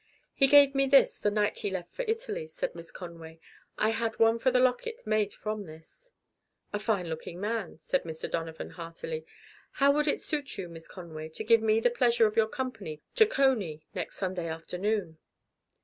[0.33, 3.39] "He gave me this the night he left for Italy," said Miss Conway.
[3.77, 6.11] "I had one for the locket made from this."
[6.73, 8.27] "A fine looking man," said Mr.
[8.27, 9.27] Donovan heartily.
[9.73, 13.03] "How would it suit you, Miss Conway, to give me the pleasure of your company
[13.13, 15.19] to Coney next Sunday afternoon?"